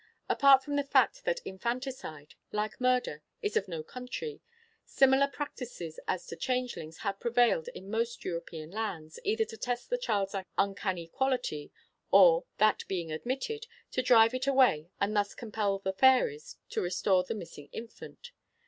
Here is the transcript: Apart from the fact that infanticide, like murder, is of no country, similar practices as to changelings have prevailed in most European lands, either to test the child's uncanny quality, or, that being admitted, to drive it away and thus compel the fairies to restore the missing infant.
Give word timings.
Apart 0.27 0.63
from 0.63 0.77
the 0.77 0.83
fact 0.83 1.25
that 1.25 1.41
infanticide, 1.45 2.33
like 2.51 2.81
murder, 2.81 3.21
is 3.43 3.55
of 3.55 3.67
no 3.67 3.83
country, 3.83 4.41
similar 4.83 5.27
practices 5.27 5.99
as 6.07 6.25
to 6.25 6.35
changelings 6.35 6.97
have 7.05 7.19
prevailed 7.19 7.67
in 7.75 7.87
most 7.91 8.25
European 8.25 8.71
lands, 8.71 9.19
either 9.23 9.45
to 9.45 9.57
test 9.57 9.91
the 9.91 9.99
child's 9.99 10.33
uncanny 10.57 11.07
quality, 11.07 11.71
or, 12.09 12.45
that 12.57 12.83
being 12.87 13.11
admitted, 13.11 13.67
to 13.91 14.01
drive 14.01 14.33
it 14.33 14.47
away 14.47 14.89
and 14.99 15.15
thus 15.15 15.35
compel 15.35 15.77
the 15.77 15.93
fairies 15.93 16.57
to 16.69 16.81
restore 16.81 17.23
the 17.23 17.35
missing 17.35 17.69
infant. 17.71 18.31